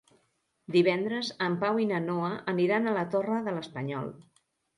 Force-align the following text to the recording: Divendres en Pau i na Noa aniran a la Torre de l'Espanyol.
Divendres 0.75 1.29
en 1.47 1.57
Pau 1.63 1.77
i 1.83 1.85
na 1.91 1.99
Noa 2.07 2.33
aniran 2.55 2.89
a 2.89 2.95
la 2.97 3.05
Torre 3.13 3.39
de 3.51 3.55
l'Espanyol. 3.59 4.11